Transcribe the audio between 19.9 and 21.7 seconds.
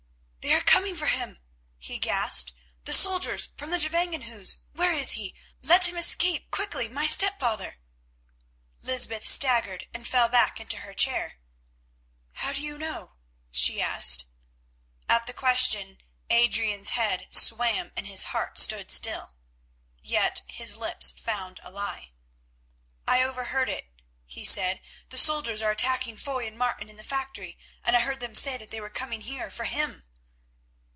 Yet his lips found a